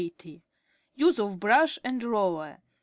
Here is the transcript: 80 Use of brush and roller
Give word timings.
80 0.03 0.41
Use 0.95 1.19
of 1.19 1.39
brush 1.39 1.77
and 1.83 2.03
roller 2.03 2.63